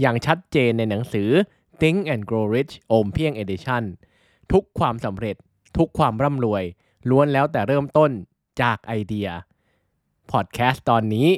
[0.00, 1.28] อย่างชัดเจนในหนังสือ
[1.80, 3.82] Think and Grow Rich โอมเพียง Edition
[4.52, 5.36] ทุกความสำเร็จ
[5.76, 6.64] ทุกความร่ำรวย
[7.10, 8.10] ล้วนแล้วแต่เริ่มต้น
[8.62, 9.28] จากไอเดีย
[10.30, 11.28] พอดแคสต์ตอนนี้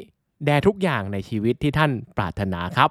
[0.45, 2.91] แด่ทุกอย่างในชีวิตที่ท่านปรารถนาครับ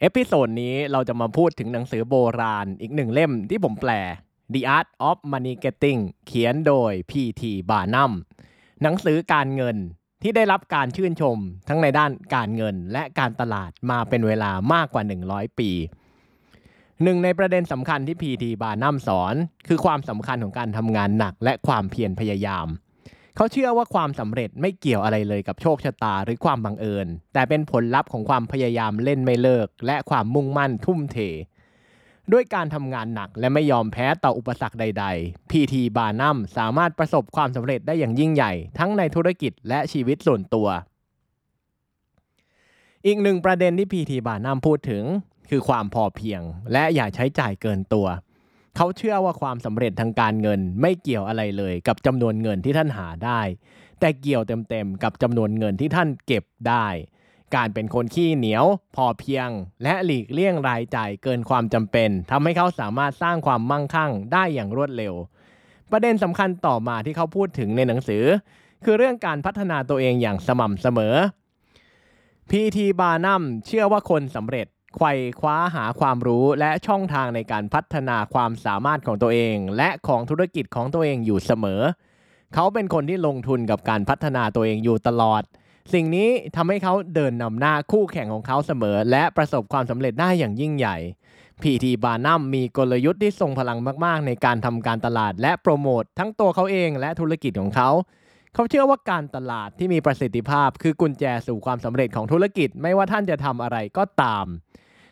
[0.00, 3.92] episode นี้เราจะมาพูดถึงหนังสือโบราณอีกหนึ่งเล่มที่ผมแปล
[4.52, 7.42] The Art of Money Getting เขียนโดย P.T.
[7.70, 8.12] Barnum
[8.82, 9.76] หนังสือการเงิน
[10.22, 15.70] ที่ได้รับการชื่นชมทั้งในด้านการเงินและการตลาดมาเป็นเวลามากกว่า 100 ปี
[17.02, 18.44] หนึ่งในประเด็นสำคัญที่ P.T.
[18.62, 19.34] Barnum สอน
[19.68, 22.66] คือความสำคัญของการทำงานหนักและความเพียรพยายาม
[23.36, 31.18] เขาเชื่อว่าความสำเร็จไม่เกี่ยวอะไรเลยกับโชคชะตาหรือความบังเอิญ แต่เป็นผลลัพธ์ของความพยายามเล่นไม่เลิก และความมุ่งมั่นทุ่มเท
[32.32, 40.68] ด้วยการทำงานหนักและไม่ยอมแพ้ต่ออุปสรรคใด ๆ PT บานัมสามารถประสบความสำเร็จได้อย่างยิ่งใหญ่ ทั้งในธุรกิจและชีวิตส่วนตัว
[43.06, 45.04] อีกหนึ่งประเด็นที่ PT บานัมพูดถึง
[45.50, 46.40] คือความพอเพียง
[46.72, 48.06] และอย่าใช้จ่ายเกินตัว
[48.76, 53.40] เขาเชื่อว่าความสำเร็จทางการเงินไม่เกี่ยวอะไรเลย กับจำนวนเงินที่ท่านหาได้
[54.00, 56.86] แต่เกี่ยวเต็มๆกับจำนวนเงินที่ท่านเก็บได้
[57.54, 58.64] การเป็นคนขี้เหนียว
[58.96, 59.48] พอเพียง
[59.82, 65.14] และหลีกเลี่ยงรายจ่ายเกินความจำเป็นทำให้เขาสามารถสร้างความมั่งคั่งได้อย่างรวดเร็ว
[65.90, 68.24] ประเด็นสำคัญต่อมาที่เขาพูดถึงในหนังสือ
[68.84, 71.14] คือเรื่องการพัฒนาตัวเองอย่างสม่ำเสมอ
[72.50, 81.82] PT บานัมเชื่อว่าคนสำเร็จไขว่คว้าหาความรู้และช่องทางในการพัฒนาความสามารถของตัวเอง และของธุรกิจของตัวเองอยู่เสมอ
[82.54, 85.42] เขาเป็นคนที่ลงทุนกับการพัฒนาตัวเองอยู่ตลอด
[85.92, 90.96] สิ่งนี้ทำให้เขาเดินนำหน้าคู่แข่งของเขาเสมอ และประสบความสำเร็จได้อย่างยิ่งใหญ่
[91.62, 97.90] PT บานัมมีกลยุทธ์ที่ทรงพลังมาก ๆ ในการทำการตลาด และโปรโมททั้งตัวเขาเองและธุรกิจของเขา
[98.54, 104.46] เขาเชื่อว่าการตลาดที่มีประสิทธิภาพ คือกุญแจสู่ความสำเร็จของธุรกิจไม่ว่าท่านจะทำอะไรก็ตาม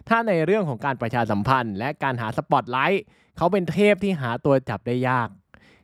[0.09, 3.03] ถ้าในเรื่องของการประชาสัมพันธ์ และการหาสปอตไลท์
[3.37, 5.29] เขาเป็นเทพที่หาตัวจับได้ยาก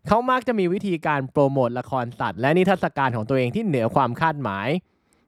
[0.06, 4.68] เขามักจะมีวิธีการโปรโมทละครสัตว์ และนิทรรศการของตัวเองที่เหนือความคาดหมาย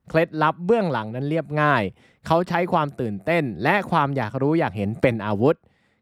[0.09, 1.83] เคล็ดลับเบื้องหลังนั้นเรียบง่าย
[2.27, 5.57] เขาใช้ความตื่นเต้น และความอยากรู้อยากเห็นเป็นอาวุธ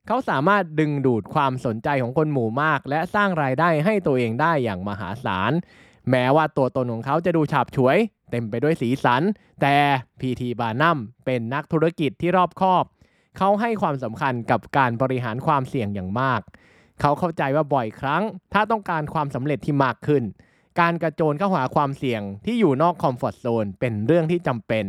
[0.06, 5.52] เขาสามารถดึงดูดความสนใจของคนหมู่มาก และสร้างรายได้ให้ตัวเองได้อย่างมหาศาล
[6.10, 7.96] แม้ว่าตัวตนของเขาจะดูฉาบฉวย
[8.30, 9.22] เต็มไปด้วยสีสัน
[9.62, 9.76] แต่
[10.20, 12.84] PT บานัมเป็นนักธุรกิจที่รอบคอบ
[13.38, 16.40] เขาให้ความสำคัญกับการบริหารความเสี่ยงอย่างมาก
[17.00, 18.22] เขาเข้าใจว่าบ่อยครั้ง
[18.52, 20.24] ถ้าต้องการความสำเร็จที่มากขึ้น
[20.80, 24.84] การกระโจนเข้าหาความเสี่ยงที่อยู่นอกคอมฟอร์ทโซนเป็นเรื่องที่จำเป็น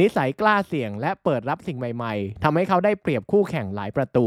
[0.00, 4.26] นิสัยกล้าเสี่ยงและเปิดรับสิ่งใหม่ๆทำให้เขาได้เปรียบคู่แข่งหลายประตู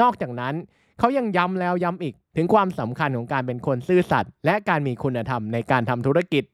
[0.00, 0.54] นอกจากนั้น
[0.98, 6.44] เขายังย้ำแล้วย้ำอีก ถึงความสำคัญของการเป็นคนซื่อสัตย์และการมีคุณธรรมในการทำธุรกิจ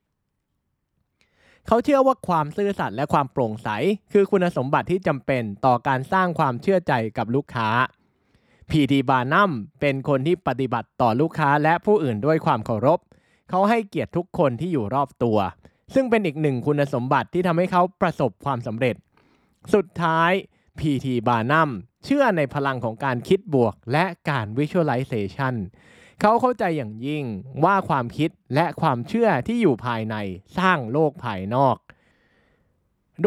[1.66, 3.68] เขาเชื่อว่าความซื่อสัตย์และความโปร่งใส
[4.12, 7.68] คือคุณสมบัติที่จำเป็นต่อการสร้างความเชื่อใจกับลูกค้า
[8.70, 9.50] พีทีบานัม
[9.80, 12.98] เป็นคนที่ปฏิบัติต่อลูกค้าและผู้อื่นด้วยความเคารพ
[13.50, 15.38] เขาให้เกียรติทุกคนที่อยู่รอบตัว
[15.94, 18.96] ซึ่งเป็นอีกหนึ่งคุณสมบัติที่ทำให้เขาประสบความสำเร็จ
[19.74, 20.32] สุดท้าย
[20.78, 21.70] PT บานัม
[22.04, 25.54] เชื่อในพลังของการคิดบวกและการ Visualization
[26.20, 27.24] เขาเข้าใจอย่างยิ่ง
[27.64, 30.16] ว่าความคิดและความเชื่อที่อยู่ภายใน
[30.58, 31.76] สร้างโลกภายนอก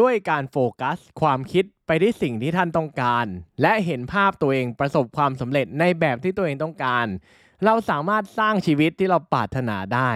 [0.00, 3.26] ด้วยการโฟกัส ความคิด ไปที่สิ่งที่ท่านต้องการ
[3.62, 7.06] และเห็นภาพตัวเองประสบความสำเร็จในแบบที่ตัวเองต้องการ
[7.64, 10.10] เราสามารถสร้างชีวิตที่เราปรารถนาได้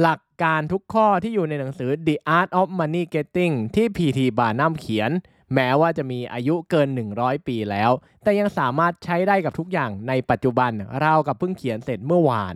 [0.00, 5.10] หลักการทุกข้อที่อยู่ในหนังสือ The Art of Money Getting ที่ PT บานัมเขียน
[5.54, 7.90] แม้ว่าจะมีอายุเกิน 100 ปีแล้ว
[8.22, 10.72] แต่ยังสามารถใช้ได้กับทุกอย่างในปัจจุบัน
[11.04, 12.54] ราวกับเพิ่งเขียนเสร็จเมื่อวาน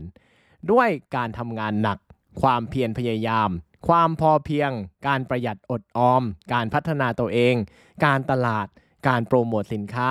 [0.70, 1.98] ด้วยการทำงานหนัก
[2.40, 3.50] ความเพียรพยายาม
[3.86, 4.70] ความพอเพียง
[5.06, 6.22] การประหยัดอดออม
[6.52, 7.54] การพัฒนาตัวเอง
[8.04, 8.66] การตลาด
[9.08, 10.10] การโปรโมทสินค้า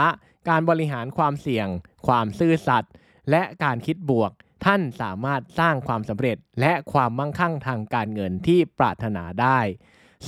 [0.50, 1.68] การบริหารความเสี่ยง
[2.08, 2.92] ความซื่อสัตย์
[3.30, 4.32] และการคิดบวก
[4.66, 9.60] ท่านสามารถสร้างความสำเร็จและความมั่งคั่งทางการเงินที่ปรารถนาได้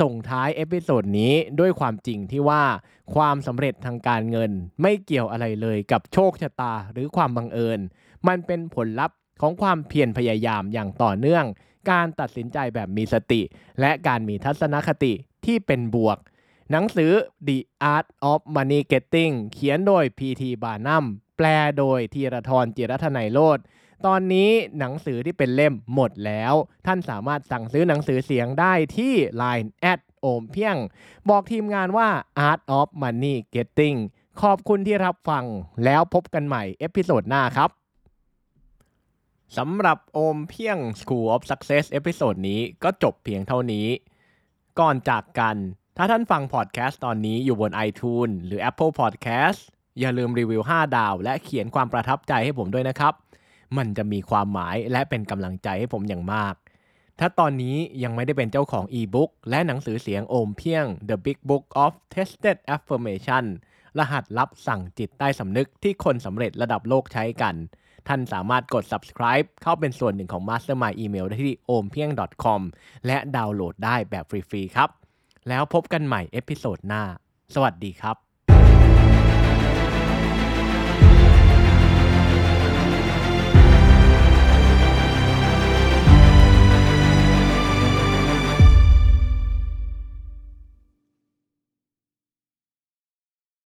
[0.01, 2.63] ส่งท้าย episode นี้ด้วยความจริงที่ว่า
[3.15, 4.51] ความสำเร็จทางการเงิน
[4.81, 7.80] ไม่เกี่ยวอะไรเลยกับโชคชะตาหรือความบังเอิญ
[8.27, 11.45] มันเป็นผลลัพธ์ของความเพียรพยายามอย่างต่อเนื่อง
[11.90, 13.42] การตัดสินใจแบบมีสติ
[13.80, 15.14] และการมีทัศนคติ
[15.46, 16.18] ที่เป็นบวก
[16.72, 17.12] หนังสือ
[17.48, 17.58] The
[17.94, 20.44] Art of Money Getting เขียนโดย P.T.
[20.64, 21.06] Barnum
[21.38, 21.46] แปล
[21.78, 23.60] โดยธีรทรจิรัทนัยโรธ
[24.06, 24.50] ตอนนี้
[24.80, 26.54] หนังสือที่เป็นเล่มหมดแล้ว
[26.86, 30.78] ท่านสามารถสั่งซื้อหนังสือเสียงได้ที่ Line แอดโอมเพียง
[31.30, 32.10] บอกทีมงานว่า
[32.50, 33.98] Art of Money Getting
[34.42, 35.46] ขอบคุณที่รับฟัง
[35.86, 37.70] แล้วพบกันใหม่ episode หน้าครับ
[39.57, 43.88] สำหรับโอมเพียง School of Success episode นี้ก็จบเพียงเท่านี้
[44.80, 45.56] ก่อนจากกัน
[45.98, 49.60] ถ้าท่านฟังพอดแคสต์ตอนนี้อยู่บน iTunes หรือ Apple Podcast
[50.00, 53.13] อย่าลืมรีวิว 5 ดาว และเขียนความประทับใจให้ผมด้วยนะครับ
[53.78, 56.56] มันจะมีความหมายและเป็นกำลังใจให้ผมอย่างมาก
[57.19, 63.46] ถ้าตอนนี้ยังไม่ได้เป็นเจ้าของอีบุ๊กและหนังสือเสียงโอมเพียง The Big Book of Tested Affirmation
[64.00, 67.56] รหัสลับสั่งจิตใต้สำนึกที่คนสำเร็จระดับโลกใช้กัน
[68.10, 72.62] ท่านสามารถกด subscribe เข้าเป็นส่วนหนึ่งของ Mastermind Email ได้ที่ ompieng.com
[73.08, 74.90] และดาวน์โหลดได้แบบฟรีๆครับ
[75.50, 77.04] แล้วพบกันใหม่ episode หน้า
[77.54, 78.29] สวัสดีครับ